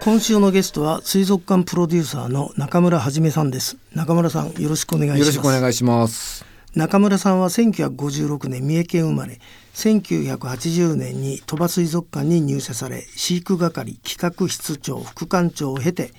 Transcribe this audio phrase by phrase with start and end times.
[0.00, 3.76] 今週のゲストは水族館プロデューサーの中村はじめさんです。
[3.92, 5.20] 中村さんよろしくお願いします。
[5.20, 6.46] よろしくお願いします。
[6.76, 9.40] 中村さんは1956年三重県生まれ。
[9.74, 16.12] 1980年に鳥羽水族館に入社され飼育係企画室長副館長を経て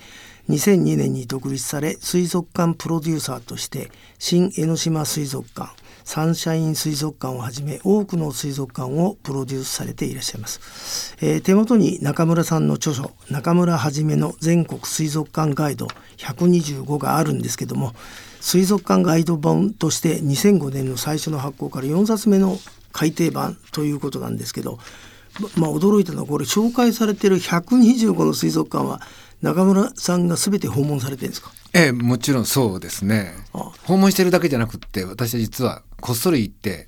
[0.49, 5.71] 2002年に独立され水族館プロデューサーとして新江ノ島水族館
[6.07, 17.91] サンシャイン水族館をはじめ多くの水族館をプロデュースされていらっしゃいます、えー、手元に中村さんの著書中村はじめの全国水族館ガイド125があるんですけども
[18.39, 22.57] 水族館ガイド本として2005年の最初の発行から4冊目の
[22.93, 24.79] 改訂版ということなんですけど
[25.57, 29.01] まあ驚いたのはこれ紹介されてる125の水族館は
[29.41, 31.51] 中村さんが全て訪問されてるんですか？
[31.73, 33.33] ええもちろんそうですね
[33.83, 36.87] 訪問してるだけじゃなくって私は実はこっそり行って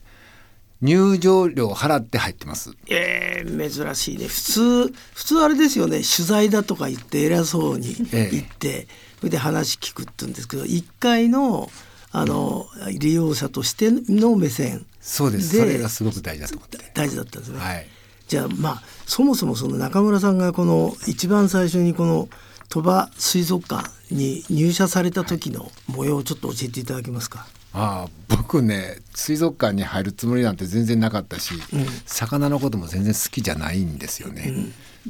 [0.81, 2.71] 入場料払って入ってます。
[2.87, 4.27] ええー、珍しいね。
[4.27, 6.01] 普通普通あれですよね。
[6.01, 8.87] 取材だとか言って偉そうに行って、ええ、
[9.19, 11.69] それで話聞くって言うんですけど、一回の
[12.11, 12.65] あの
[12.97, 15.57] 利用者としての目線そうです。
[15.57, 16.77] それがすごく大事だと思って。
[16.93, 17.59] 大事だったんですね。
[17.59, 17.87] はい。
[18.29, 22.29] じゃあまあそもそもその中村さんがこの一番最初にこの
[22.69, 27.47] 鳥羽水族館に入社された時の模様をちょっと教えていただけますか？
[27.73, 34.53] ああ僕ね水族館に入るつもりなんて全然なかったし、うん、魚のことも全然好きじゃないんですよね。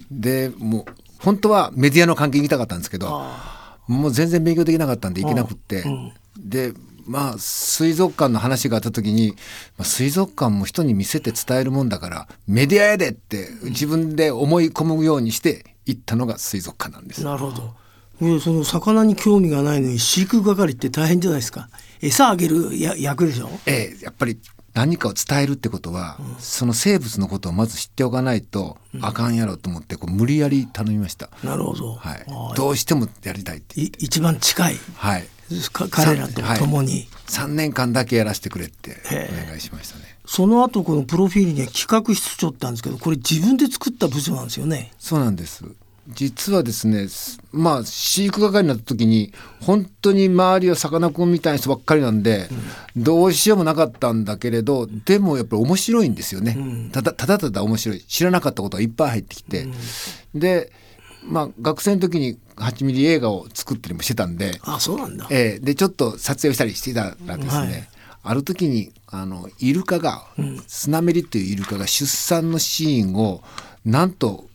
[0.10, 0.86] うん、でもう
[1.20, 3.22] 本当はメディアの関係に行きたかったんですけど
[3.88, 6.74] もう全然勉強できなかったんで行けなくって、うん、で
[7.10, 9.34] まあ水族館の話があった時に、
[9.78, 17.24] まあ、水族館も人に見せて伝えるもんだからメディアやでって自分で思い込むようにして行ったのが水族館なんです。
[17.24, 17.74] なるほど
[18.42, 21.70] その魚に興味がないのに飼育係って大変じゃないですか。
[22.02, 23.50] 餌あげるや役でしょ？
[23.66, 24.38] ええやっぱり
[24.74, 31.30] 何かを伝えるってことは、うん、その生物のことをまず知っておかないとあかんやろと思ってこう無理やり頼みました。
[31.44, 31.94] なるほど。
[31.94, 32.26] はい。
[32.56, 34.76] どうしてもやりたいって一番近い。
[34.96, 35.28] はい。
[35.90, 38.98] 彼らと共に、はい、年間だけやらせてくれって
[39.42, 40.04] お願いしましたね。
[40.26, 44.92] その後このプロフィールには企画室長ってあるんですけどこれ自分で作った部署なんですよね。
[45.00, 45.66] そうなんです。
[46.10, 47.08] 実はですね
[47.52, 49.32] まあ飼育係になった時に
[49.62, 52.48] 本当に周りはさかなクンみたいな人ばっかりなんで、
[52.96, 58.00] うん、どうしようもなかったんだけれどでもやっぱり面白いんですよね、うん、ただただただ面白い。
[58.02, 59.64] 知らなかったことがいっぱい入ってきて、
[60.34, 60.72] うん、で
[61.24, 67.90] まあ学生の時に8ミリ映画を作ったりもしてたんであそうなんだ、えー、でちょっと撮影をしたりしてたらですね、はい。
[68.24, 70.26] ある時にあのイルカが、
[70.68, 73.42] スナメリというイルカが出産のシーンを
[73.86, 74.49] なんと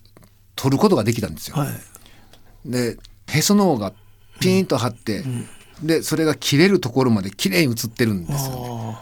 [0.56, 1.56] 撮ることができたんですよ。
[1.56, 3.92] はい、でへその緒が
[4.40, 5.48] ピーンと張って、うん
[5.82, 8.96] でそれが切れるところまで綺麗に映ってるんですよ、ね。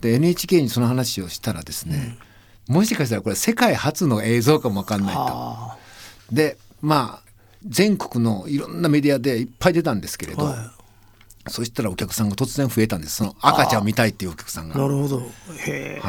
[0.00, 2.18] で NHK にその話をしたらですね、
[2.68, 5.70] うん、もしかしたらこれ世界初の映像かもわかんないと。
[6.32, 7.30] でまあ
[7.64, 10.75] 全国のいろんなメディアでいっぱい出たんですけれど、はい
[11.48, 13.16] そしたらお客さんが突然増えたんです。
[13.16, 14.76] その赤ちゃんを見たいっていうお客さんが。
[14.76, 15.18] なるほど。
[15.18, 15.22] は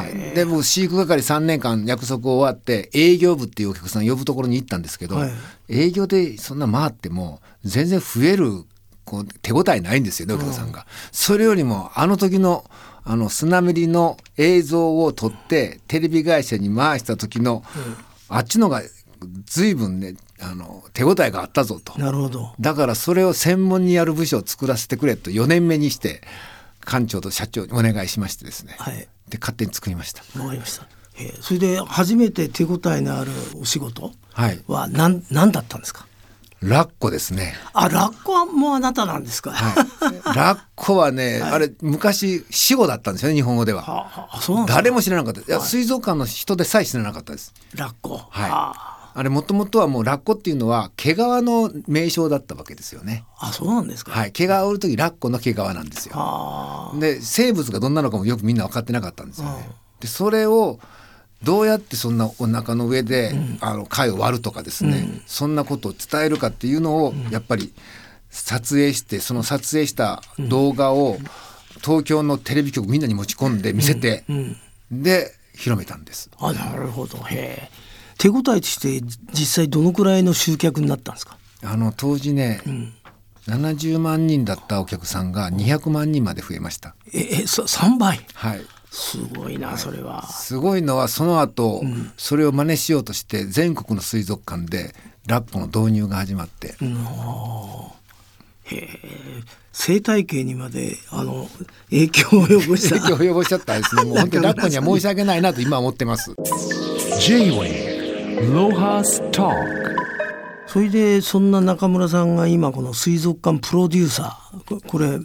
[0.07, 5.31] い、でも飼育係3年間約束終わって営業部っていうお客さん呼ぶところに行ったんですけど、はい、
[5.69, 8.63] 営業でそんな回っても全然増える
[9.05, 10.85] こう手応えないんですよねお客さんが。
[11.11, 12.65] それよりもあの時の
[13.09, 18.81] あのスナメリの映像を撮ってテレビ会社に回した時の、うん、あっちのが
[19.45, 26.21] 随分ねあの手応えがあったぞとなるほどだからそれを専門にやる部署を作らせてくれと4年目にして
[26.85, 30.85] 館長と社長にお願いしましてですね、はい、で勝手に作りましたわかりました
[31.41, 34.11] それで初めて手応えのあるお仕事
[34.67, 36.05] は何,、はい、何だったんですか？
[36.61, 37.53] ラッコですね。
[37.73, 39.51] あ、ラッコはもうあなたなんですか？
[39.51, 43.81] はい、ラッコはね、 はい、あれ昔死語だったんですよね、日本語では。
[43.83, 45.41] はあ、そう誰も知らなかった。
[45.41, 47.53] いや、水族館の人でさえ知らなかったです。
[47.75, 48.17] ラッコ。
[48.29, 48.96] はい。
[49.17, 53.25] はああれもともとはもうラッコっていうのは毛皮の名称だったわけですよね。
[53.39, 54.11] あそうなんですか。
[54.11, 56.93] はい、毛皮を売る時ラッコの毛皮なんですよ。
[56.99, 59.69] で生物がどんなのかもよくみんな分かってなかったんですよね。
[59.99, 60.79] でそれを
[61.43, 67.73] どうやってそんなお腹の上で、うん、あの貝を割るとかですね、うん、そんなことを伝えるかっていうのを、やっぱり
[68.29, 71.17] 撮影してその撮影した動画を
[71.83, 74.25] 東京のテレビ局みんなに持ち込んで見せて、
[74.91, 76.29] で広めたんです。
[76.39, 77.71] あなるほどへえ。
[78.17, 79.01] 手応えとして
[79.33, 81.37] 実際どのくらいの集客になったんですか？
[81.63, 82.93] あの当時ね、うん、
[83.47, 86.95] 70万人だったお客さんが200万人まで増えました。
[87.13, 88.19] ええ3倍？
[88.33, 88.61] はい。
[88.89, 90.27] すごいな、それは。
[90.27, 94.95] すごいのはその後、うん、それを真似しようとして全国の水族館で
[95.27, 96.75] ラッコの導入が始まって。
[96.81, 97.05] うん、
[99.71, 101.47] 生態系にまであの
[101.89, 102.95] 影響を及ぼした。
[103.01, 104.03] 影響を及ぼしちゃったですね。
[104.05, 106.31] もう本当にラッコには申し訳ないなと今思ってます。
[106.31, 107.86] Talk
[110.67, 114.63] それでそんな中村さんが今この水族館プロデューサー。
[114.63, 115.19] ここれ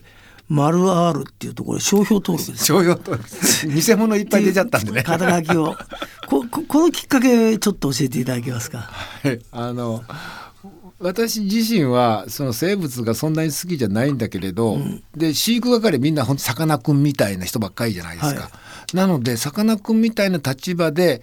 [0.48, 2.64] 丸 R っていうところ商標登録です。
[2.64, 3.28] 商標登録。
[3.68, 5.02] 偽物いっぱい出ちゃったんでね。
[5.02, 5.76] 肩書きを。
[6.26, 8.78] こここのきっかけちょっと教えていただけますか？
[9.22, 9.38] はい。
[9.50, 10.02] あの
[11.02, 14.78] 私自身はその生物がそんなに好きじゃないんだけれど、
[15.16, 18.42] で飼育係みんなほんとさかなクンみたいな人ばっかりじゃないですか。
[18.42, 18.50] はい
[18.94, 21.22] なのでさかなクンみたいな立場で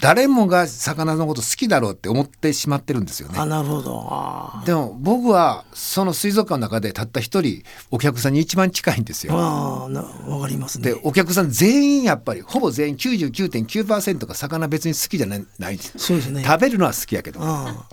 [0.00, 3.46] 誰もが魚のこと好きだろうって思ってしまってるんですよねあ。
[3.46, 9.38] なるほどあでも僕はその水族館の中でたった一人お客さんに一番近いんですーよ。
[9.38, 9.88] あ
[10.28, 15.92] わかりますねでお客さん全員やっぱりほぼ全員99.9%が魚別に好きじゃないないんですよ。
[15.98, 17.40] そうですね食べるのは好きやけど。
[17.42, 17.86] あ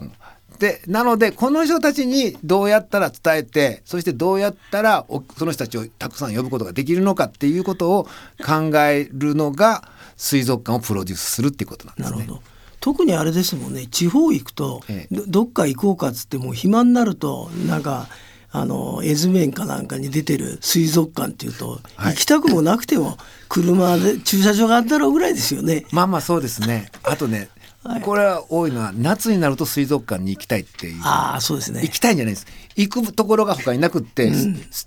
[0.63, 8.05] でなのでこの人たちにどうやったら伝えてそしてどうやったらおその人たちをたくさん呼ぶことができるのかっていうことを
[8.45, 12.17] 考えるのが水族館をプロデュースするっていうことなんですね。
[12.17, 12.41] なるほど
[12.79, 18.07] 特にあれですもんね地方行くと、ええどどっか行こうかっつってもう暇になるとなんか
[18.49, 23.17] あの絵図面かなんかに出てる水族館っていうと、はい行きたくもなくても
[23.49, 25.85] 車で駐車場があったらぐらいですよね。
[25.91, 26.89] まあまあそうですね。
[27.03, 27.49] あとね、
[27.83, 31.01] はいこれは多いのは夏になると水族館に行きたいっていう。
[31.03, 32.47] ああそうですね行きたいんじゃないです。
[32.75, 34.31] 行くところが他になくって、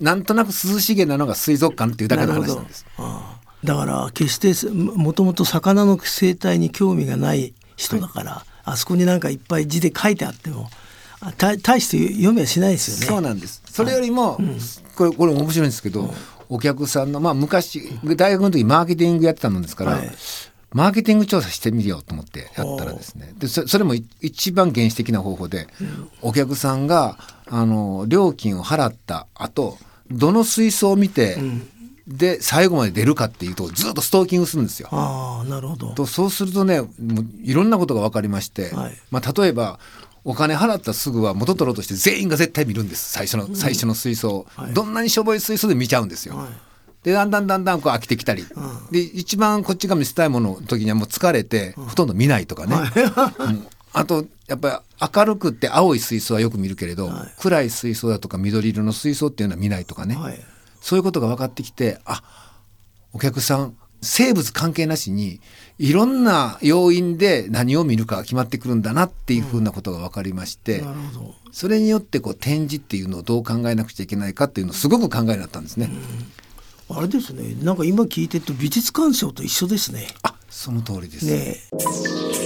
[0.01, 2.87] なんとなく涼しげなのが水族館っていうだけの話なんです。
[2.97, 10.71] ああだから決してすもともと魚の生態に興味がない人だから、あそこになんかいっぱい字で書いてあっても
[11.21, 13.07] あた大して読みはしないですよね。
[13.07, 13.63] そうなんです。
[13.67, 14.39] それよりも、
[14.95, 16.15] これこれ面白いんですけど、
[16.49, 20.11] お客さんのまあ昔大学の時マーケティングやってたもんですから、はい
[20.77, 23.33] マーケティング調査してみようと思ってやったらですね。
[23.39, 25.69] でそそれもい一番原始的な方法で、
[26.21, 29.79] お客さんがあの料金を払った後
[30.11, 31.39] どの水槽を見て、
[32.07, 34.89] で最後まで出るかっていうとずっとストーキングするんですよ。
[34.93, 35.95] ああなるほど。
[35.95, 36.91] とそうするとねもう
[37.43, 38.93] いろんなことが分かりまして、はい。
[39.11, 39.79] まあ、例えば
[40.25, 43.13] お金払ったすぐは元取ろうとして全員が絶対見るんです。
[43.13, 44.31] 最初の、最初の水槽。
[44.31, 44.75] を、はい。
[44.75, 46.37] どんなにしょぼい水槽で見ちゃうんですよ。
[46.37, 46.49] はい
[47.07, 48.45] でだんだんだんだんこう飽きてきたり、
[48.91, 52.75] で一番こっちが見せたいものの時にはもう疲れて、ほとんど見ないとかね、
[53.39, 53.67] うん。
[53.93, 60.41] あとやっぱり明るくって青い水槽はよく見るけれど、暗い水槽だとか緑色の水槽っていうのは見ないとかね、はい。
[60.81, 62.25] そういうことが分かってきてあ
[63.13, 65.41] お客さん生物関係なしに
[65.79, 71.35] いろんな要因で何を見るかが決まってくるんだなっていうふうなことが分かりまして、なるほど。
[71.53, 75.89] それによってこう展示っていうのをどう考えなくちゃいけないかっていうのをすごく考えになったんですね。
[76.89, 77.57] あれですね。
[77.63, 80.07] なんか今聞いてると美術鑑賞と一緒ですね。
[80.23, 81.27] あその通りです。
[81.27, 81.57] ね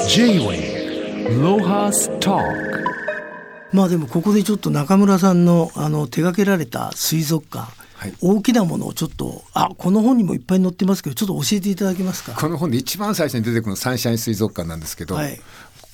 [0.09, 2.43] J-Way Lohas Talk
[3.73, 12.33] まあでもここでちょっと中村さんのあの手掛けられた水族館、はい大きなものをちょっとあこの本にもいっぱい載ってますけどちょっと教えていただけますか？
[12.33, 15.39] この本で一番最初に出てくるのサンシャイン水族館なんですけど、はい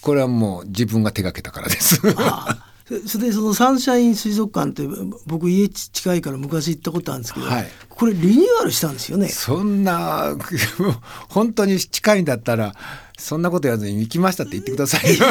[0.00, 2.00] これはもう自分が手掛けたからです。
[2.16, 4.86] あそそれでそのサンシャイン水族館って
[5.26, 9.26] 僕家近いから昔行ったことあるんですけど、はいこれリニューアルしたんですよね。
[9.28, 10.36] そんな
[11.30, 12.74] 本当に近いんだったら
[13.18, 15.24] そんなこと言わずに行きましたって言ってくださいよ。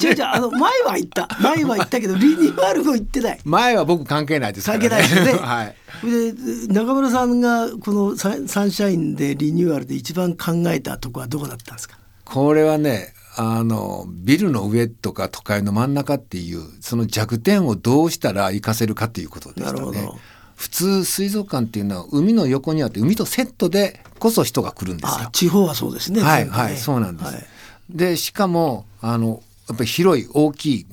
[0.00, 3.40] 違う違うあの前は行った前は行ったけどリニューアルも行ってない。
[3.44, 5.32] 前は僕関係ないですから、関係ないですよね。
[5.42, 5.74] はい。
[6.04, 6.32] で
[6.72, 11.98] 中村さんがこのササンシャインでリニューアルで一番考えたとこはどこだったんですか？
[12.24, 20.10] これはねあのビルの上とか都会の真ん中っていうその弱点をどうしたら活かせるかっていうことでしたね。
[20.54, 25.26] 普通水族館っていうのは海の横にあって海とセットでこそ人が来るんですよ。
[25.26, 26.22] あ地方はそうですね。
[26.22, 27.34] はいねはいそうなんです。
[27.34, 27.46] はい
[27.90, 30.86] でしかもあのやっぱり広い大きい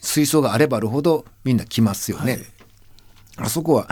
[0.00, 2.32] 水槽があればあるほどみんな来ますよね。
[2.32, 2.46] はい
[3.38, 3.88] あそこは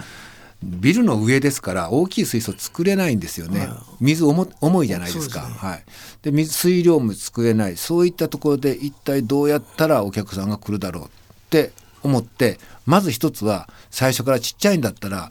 [0.65, 3.69] ビルの上ですから大きい水槽作れないんですよね。
[4.01, 5.49] 水重重いじゃないですか。
[5.49, 5.85] ねはい。
[6.23, 11.09] で水水量も作れないそういったところで一体どうやったらお客さんが来るだろうっ
[11.51, 15.31] て思ってまず一つは最初からちっちゃいんだったら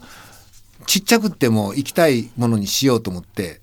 [0.86, 3.60] ちっちゃくっても行きたいものにしようと思って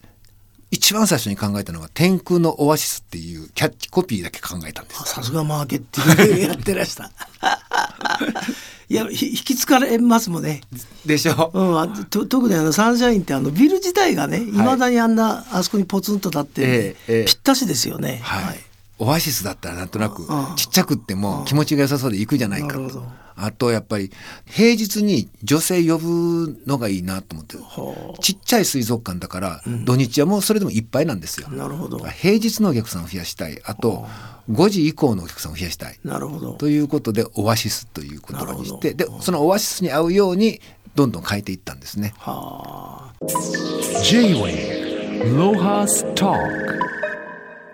[0.72, 5.06] 一番最初に考えたのが「天空のオアシス」っていうキャッチコピーだけ考えたんですあ。
[5.06, 7.12] さすがマーケティングやってらした。
[8.91, 10.60] いやひ引きつかれますもんね。
[11.05, 11.50] でしょ？
[11.53, 14.51] うん、あと特にあのサンシャインってあのビル自体がねい。
[14.51, 17.25] まだにあんなあそこにポツンと立ってええええ。
[17.25, 18.19] ぴったしですよね。
[18.21, 18.60] はい、
[19.00, 23.05] オアシスだったらなんとなくちっちゃくっても気持ちが良さそうで行くじゃないかなるほど。
[23.38, 24.12] あとやっぱり
[24.45, 31.48] 平日に女性呼ぶのがいいなと思ってはちっちゃい水族館だから土日はもうそれでもいっぱいなんですよ。
[31.50, 31.55] あ。
[31.55, 31.98] なるほど。
[32.00, 33.60] 平日のお客さんを増やしたい。
[33.63, 34.05] あと
[34.50, 36.00] 5時以降のお客さんを増やしたい。
[36.03, 36.53] なるほど。
[36.53, 40.62] ということでオアシスという言葉にしてでそのオアシスに合うように
[40.95, 42.13] どんどん変えていったんですね。
[42.17, 43.25] はあ。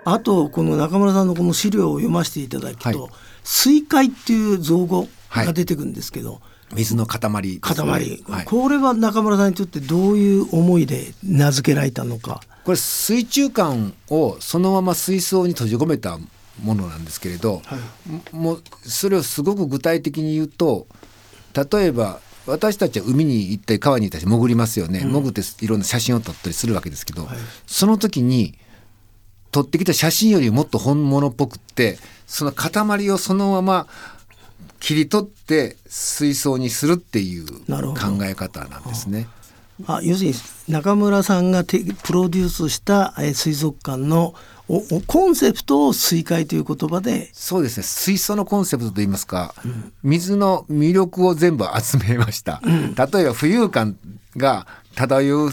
[0.05, 3.11] あとこの中村さんのこの資料を読ませていただくと、はい。
[3.43, 6.41] 水塊っていう造語が出てくるんですけど、
[6.73, 7.61] 水の塊ですね。
[7.61, 12.41] 塊、はい、これは中村さんにとってどういう思いで名付けられたのか。
[12.65, 16.17] これ水中館をそのまま水槽に閉じ込めた
[16.63, 18.35] ものなんですけれど、はい。
[18.35, 20.87] もうそれをすごく具体的に言うと
[21.71, 27.37] 例えば私たちは海に行ったり川に行ったり潜りますよね、潜っていろんな写真を撮ったりするわけですけど、はい。
[27.65, 28.57] その時に
[29.51, 33.87] 撮ってきた写真よりもっと本物っぽくってその塊をそのまま
[34.79, 39.27] 切り取って水槽にするっていう考え方なんですね。
[39.85, 40.35] あ要するに
[40.67, 44.33] 中村さんがてプロデュースしたえー水族館の
[44.69, 47.29] おおコンセプトを水海という言葉で。
[47.31, 47.83] そうですね。
[47.83, 49.55] 水槽のコンセプトといいますか、
[50.03, 53.97] 水の魅力を全部集めました、例えば浮遊感
[54.35, 55.51] が漂う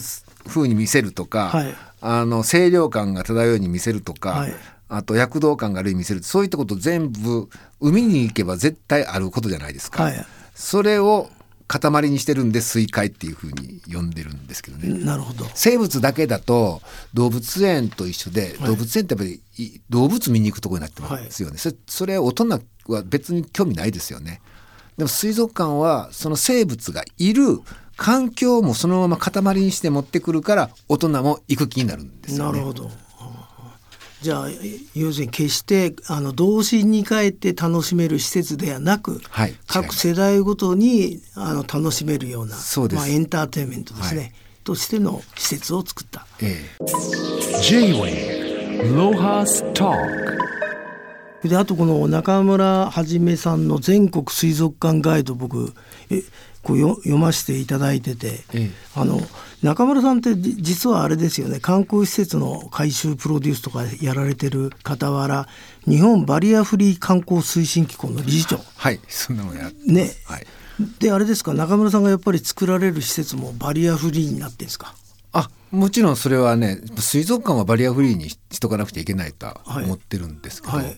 [0.49, 1.75] 風に見せるとか、はい。
[2.01, 4.55] あの清涼感が漂うように見せるとか、はい。
[4.89, 7.49] あと躍動感があるように見せるそういったこと全部
[7.81, 10.27] 海に行けば絶対あることじゃないですか、はい。
[10.55, 11.31] それを
[11.79, 15.47] 塊にしてるんで水海っていう風に呼んでるんですけどね、なるほど。
[15.55, 16.83] 生物だけだと
[17.15, 22.49] 動物園と一緒で、動物園ってやっぱりい動物見に行くところになってますよね、それそれ大人
[22.87, 24.41] は別に興味ないですよね。
[24.97, 27.61] でも水族館はその生物がいる
[27.97, 32.53] 環境もそのまま塊にして持ってくるから大人も行く気になるんですよね。
[32.53, 32.91] なるほど。
[34.25, 34.49] じゃあ
[34.95, 43.01] 要するに決してあの童心に帰って楽しめる施設ではなく、はい各世代ごとにあの楽しめるようなそうです。
[43.01, 44.33] まあ、エンターテインメントですね、はい。
[44.65, 46.27] としての施設を作った。
[46.41, 47.61] ええ。
[47.61, 50.24] J-Wave Lohas Talk
[51.49, 55.75] であとこの中村はじめさんの全国水族館ガイド僕
[56.11, 56.23] え
[56.63, 58.71] こうよ読ませていただいてて、ええ。
[58.97, 59.21] あの
[59.63, 61.61] 中村さんってじ実はあれですよね。
[61.61, 65.47] 観光施設の改修プロデュースとかやられてる傍ら
[65.87, 68.61] 日本バリアフリー観光推進機構の理事長。
[68.77, 69.01] はい。
[69.09, 70.11] そんなのやね。
[70.25, 70.47] はい。
[70.99, 71.53] であれですか？
[71.53, 74.95] 中村さんがやっぱり作られる施設もバリアフリーになってんですか？
[75.33, 79.85] あもちろんそれはね水族館はバリアフリーにししとかなくちゃいけないとははい。
[79.85, 80.97] 思ってるんですけど、はい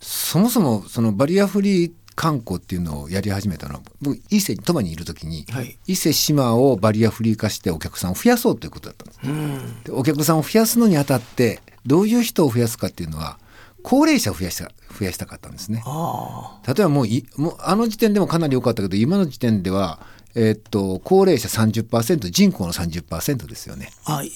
[0.00, 9.20] そもそもそのバリアフリー観光っていうのをやり始めたのは僕伊勢に鳥羽にいる時に、はい伊勢志摩をバリアフリー化してお客さんを増やそうということだったんです。
[9.22, 13.38] うんでお客さんを増やすのにあたってどういう人を増やすかっていうのは
[13.82, 15.82] 高齢者を増やした増やしたかったんですね。
[15.86, 20.00] あ例えばもういもうあの時点でもかなり良かったけど今の時点では、
[20.40, 23.90] えーっと高齢者30%人口の30%ですよね。
[24.04, 24.30] ああいい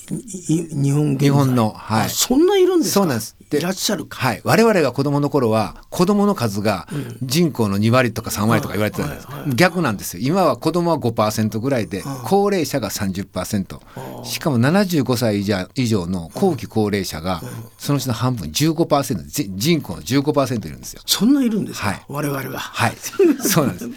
[0.48, 2.06] 日本日本のはい。
[2.06, 3.00] あそんないるんですか？
[3.00, 3.36] そうなんです。
[3.48, 4.18] でいらっしゃるか。
[4.18, 6.88] はい、我々が子供の頃は子供の数が
[7.22, 10.22] 人口の2割とか3割とか言われてたんです、逆なんですよ。
[10.24, 17.42] 今は子供は5%ぐらいで高齢者が30%しかも75歳以上以上の後期高齢者が
[17.76, 21.02] そのうちの半分15%じ人口の15%いるんですよ。
[21.04, 22.02] そんないるんですか、はい。
[22.08, 22.58] 我々は。
[22.58, 23.90] はい、そうなんです。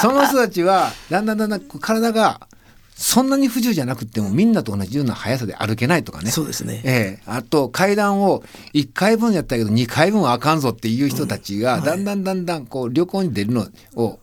[0.00, 2.46] その人たちはだんだんだんだん体が
[2.94, 6.30] そんなに不自由じゃなくてもみんなと同じような速さで歩けないとかね。
[6.30, 8.44] そうですねええあと階段を
[8.74, 14.20] 1回分やったけど2回分はあかんぞっていう人たちがだんだんだんだんこう旅行に出るのを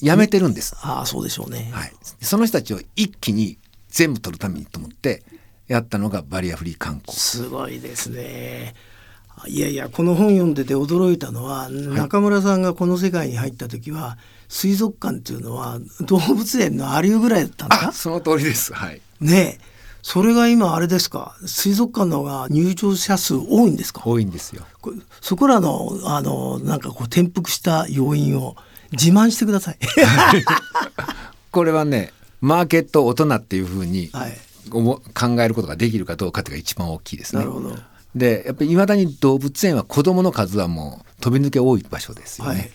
[0.00, 0.76] やめてるんです。
[0.80, 3.58] ああそうでしょうね、はい、その人たちを一気に
[3.88, 5.22] 全部取るためにと思って
[5.66, 7.16] やったのがバリアフリー観光。
[7.16, 8.74] すごいですね
[9.48, 14.18] いやいやこの本読んでて驚いたのは、中村さんがこの世界に入った時は
[14.48, 18.72] 水族館っていうのは動物園のアリューぐらいだったんですかあその通りです。
[18.74, 19.00] はい。
[19.20, 19.70] ねえ
[20.02, 21.36] それが今あれですか？
[21.46, 24.02] 水族館の方が入場者数多いんですか？
[24.06, 24.62] 多いんですよ。
[24.80, 28.56] こそこらのあのなんかこう転覆した要因を
[28.92, 29.78] 自慢してください。
[31.50, 34.36] これはねマーケット大人っていうふうにはい
[34.72, 37.40] 思う考えることができるかどうかっていうのが一番大きいですね。
[37.40, 37.76] なるほど。
[38.14, 42.54] でやっぱりいまだに動物園は子どもの数はもう飛び抜け多い場所ですよね。
[42.54, 42.70] はい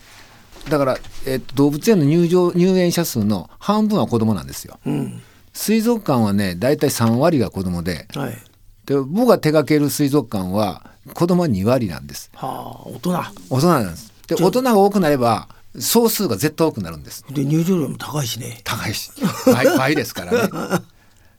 [0.68, 4.78] だから、えっと、動物園の入場入園者数の半分は子どもなんですよ。
[4.84, 5.22] うん。
[5.52, 8.36] 水族館はね大体3割が子どもではい。
[8.84, 12.30] で僕が手掛ける水族館は子どもは2割なんです。
[12.34, 13.10] はあ大人。
[13.50, 14.12] 大人なんです。
[14.26, 17.24] で大人が多くなれば総数が絶対多くなるんです。
[17.30, 18.60] で入場料も高いしね。
[18.64, 19.12] 高いし
[19.46, 20.50] 倍倍ですからね。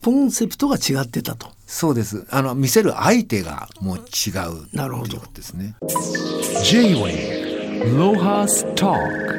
[0.04, 1.50] コンセプトが違ってたと。
[1.68, 2.26] そうです。
[2.32, 5.76] あの見せる相手がもう違うなるほどということですね。
[6.64, 9.38] J-Way Lohas Talk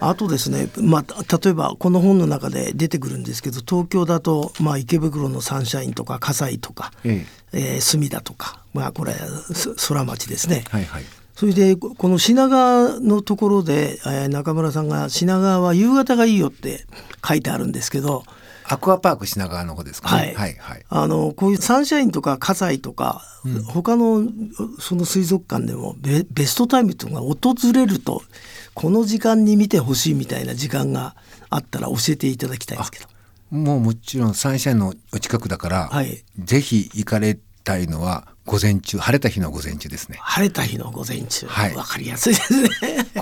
[0.00, 9.14] あとですね、まあ、例えばこの本の中で出てくるんですけど東京だと、まあ、池袋のサンシャインとか葛西とか、えええー、隅田とか、まあ、これ
[9.88, 10.64] 空町ですね。
[10.70, 11.04] はいはい
[11.38, 16.84] それでこの品川のところで、えー、中村さんが品川は夕方がいいよって
[17.24, 18.24] 書いてあるんですけど
[18.70, 20.18] アクアパーク品川の方ですかね。
[20.18, 20.84] はい、はい、はい。
[20.88, 24.22] あのこういうサンシャインとか葛西とか、うん、他の
[24.78, 28.22] その水族館でもベベストタイムというのが訪れると
[28.74, 31.16] この時間に見てほしいみたいな時間が
[31.48, 33.06] あったら教えていただきたいんですけど。
[33.50, 40.18] もうもちろんサンシャインのお近くだから、はい、ぜひ行かれたいのは午前中晴れた日の午前中ですね。
[40.20, 41.46] 晴れた日の午前中。
[41.46, 41.74] はい。
[41.74, 42.68] わかりやすいですね。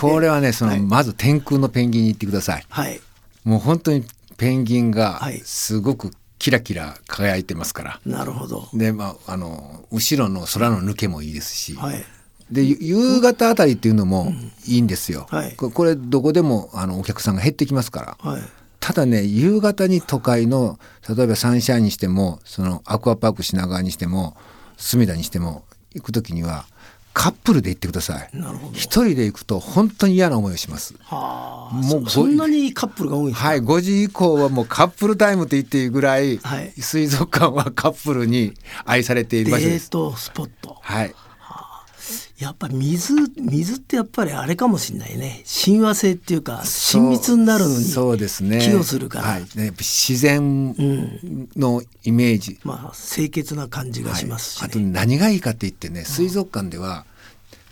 [0.01, 2.67] これはねその、はい、まず天空のペンギンに行ってください。
[2.69, 3.01] はい。
[3.45, 4.05] もう本当に
[4.39, 8.69] ペンギンがすごくキラキラ輝いてますから、なるほど。
[8.75, 12.05] でまああの後ろの空の抜けもいいですし、はい。
[12.51, 14.33] で夕方あたりっていうのも
[14.67, 18.43] いいんですよ、うんはい、これどこでもあのお客さんが減ってきますから、はい、
[18.79, 20.79] ただね夕方に都会の
[21.09, 24.37] 例えばサンシャインにしてもそのアクアパーク品川にしても
[24.77, 26.67] 隅田にしても行く時には
[27.17, 28.31] カップルで行ってください。
[28.75, 30.95] 一人で行くと本当に嫌な思いをします。
[31.01, 38.53] はあもうそんなにカップルが多いはい5時以降はもうカップルタイムと言っていいぐらい、はい、水族館はカップルに
[38.85, 39.91] 愛されている場所です。
[39.91, 40.77] デートスポット。
[40.79, 41.15] はい
[42.39, 45.41] やっぱ水水ってやっぱりあれかもしれないね。
[45.45, 48.61] 親和性っていうか親密になるのにそうですね。
[48.61, 50.75] 寄与するから、はい、ね、自然
[51.57, 54.61] のイメージ、うん、まあ清潔な感じがしますし、ね。
[54.61, 57.07] はい、あと何がいいかって言ってね水族館では、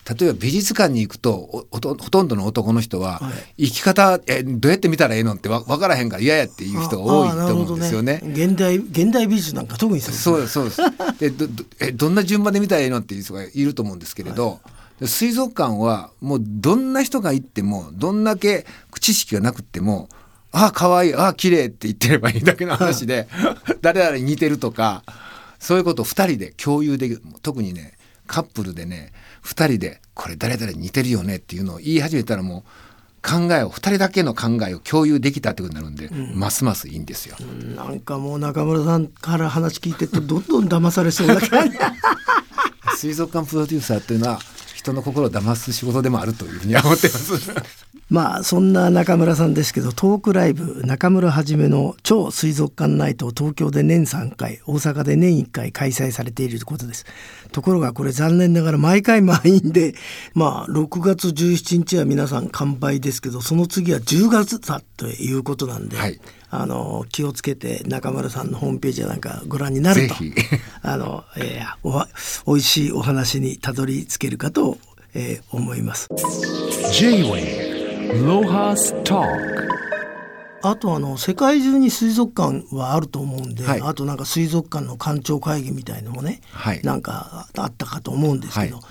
[0.04, 3.20] 例えば美術館に行くとほとんどの男の人は、
[3.58, 8.20] 生き方えどうやって見たらええのって分からへんから嫌やっていう人が多いと思うんですよね。
[8.22, 8.32] ね。
[8.32, 10.82] 現代現代美術なんか特にそうですそうです
[11.18, 14.58] でどどえどんな順番で見たらええのっていう人がいると思うんですけれど、は
[15.00, 18.66] い、水族館はもうどんな人が行ってもどんだけ
[19.00, 20.10] 知識がなくても
[20.52, 23.26] ああ可愛いああ綺麗って言ってればいいだけの話で
[23.80, 25.02] 誰々に似てるとか
[25.58, 27.22] そういうことを2人で共有できる。
[27.42, 27.94] 特にね
[28.26, 29.12] カップルでね
[29.44, 32.62] 2人でこれ誰々に似てるよねっていうのを言い始めたらもう
[33.22, 41.78] 考えを2人だけの考えを共有できたってことになるんで、うん、ますますいいんですよ、うん、なんかもう中村さんから話聞いてるとどんどん騙されそうな感じ
[42.96, 44.38] 水族館プロデューサーっていうのは
[44.74, 47.50] 人の心を騙す仕事でもあるというふうに思ってます
[48.14, 57.06] まあそんな中村さんですけどトークライブ中村はじめの超水族館ナイトを東京で年3回大阪で年1回開催されているということです。
[57.50, 59.94] ところがこれ残念ながら毎回満員で
[60.32, 70.14] まあ6月17日は皆さん完売ですけどその次は10月だということなんで、はい、あの気をつけて中村さんのホームページなんかご覧になると
[70.82, 72.08] あの、えー、
[72.46, 74.78] おおいしいお話にたどり着けるかと、
[75.14, 76.08] えー、思います。
[76.92, 77.63] J-Way
[80.62, 88.82] あとあの世界中に水族館はあると思うんで、はい、あとなんか水族館の館長会議みたいのもね、はい、なんかあったかと思うんですけど、は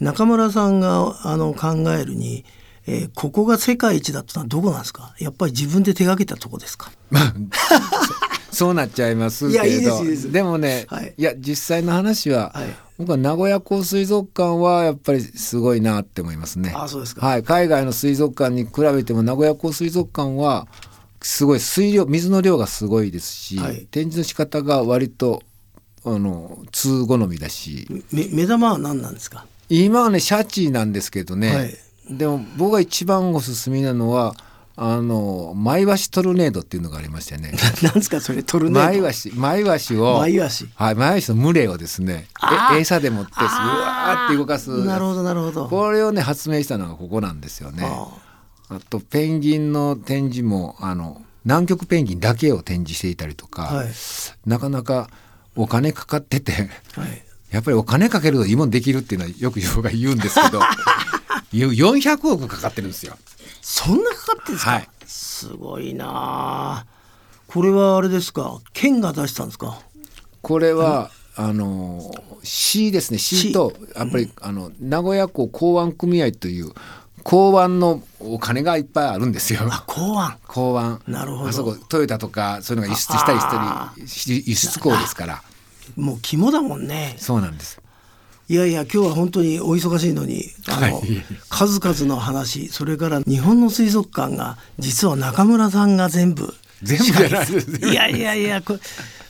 [0.00, 2.44] い、中村さんがあの考えるに、
[2.86, 5.14] えー、ここが世界一だったのはどこなんですか？
[5.18, 6.90] やっぱり自分で手がけたとこですか？
[8.50, 10.02] そうなっちゃいますけど。
[10.32, 16.72] でもね、はい、いや実際の話は、はい、僕は名古屋港水族館はやっぱりすごいなって思いますね。
[16.74, 20.66] あそうですか、はい、海外の水族館に比べても名古屋港水族館は
[21.22, 25.42] すごい水量水の量がすごいですし、はい、展示の仕方が割と
[26.04, 27.86] あの通好みだし。
[28.12, 29.46] 目玉は何なんですか？
[29.68, 31.76] 今はねシャチなんですけどね、はい、
[32.10, 34.34] でも僕が一番おすすめなのは
[34.80, 37.52] あのマイワシトルネードっていうのがありましてね。
[37.82, 38.88] なんですかそれトルネード。
[38.88, 42.28] マイワシマイワシをマイワシはいマイワシの群れをですね
[42.72, 44.70] え餌でもってうわって動かす。
[44.84, 45.68] なるほどなるほど。
[45.68, 47.90] これをね発明したのがここなんですよね。
[48.68, 53.88] あとペンギンの展示もあの南極ペンギンだけを展示していたりとか、はい、
[54.46, 55.10] なかなか
[55.56, 56.68] お金かかってて、はい、
[57.50, 60.60] やっぱりお金かけるといいもんできるっていうのはよく言うんですけど
[61.52, 63.16] 400億かかってるんですよ。
[63.70, 66.86] そんなかかってんですか、はい、すごいな
[67.48, 68.60] これはあれですか？
[68.72, 69.78] 県が出したんですか？
[70.40, 72.10] これは、あの
[72.42, 76.72] 市ですね市とやっぱり、うん、あの名古屋港港湾組合という
[77.22, 79.60] 港湾のお金がいっぱいあるんですよ。
[79.86, 80.38] 港湾。
[80.48, 81.02] 港湾。
[81.06, 81.48] なるほど。
[81.50, 85.42] あそこトヨタとかそういうのが輸出したりしたり輸出港ですから。
[85.96, 87.16] もう肝だもんね。
[87.18, 87.82] そうなんです。
[88.50, 91.04] いやいや今日は本当にお忙しいのにあの、はい、
[91.50, 98.78] 数々の話それから日本の水族館が実は中村さんが全部全部じゃないですいやいやいやこれ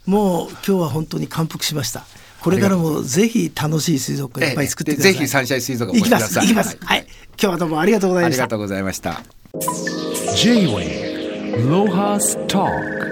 [0.06, 2.04] もう今日は本当に感服しました
[2.40, 5.12] これからもぜひ楽しい水族館いっぱい作ってください。
[5.14, 6.78] ぜひサンシャイン水族館行きます行きます。
[6.80, 8.44] はい、今日はどうもありがとうございました。
[8.44, 9.22] ありがとうございました。
[10.36, 13.07] J-Way Lohas Talk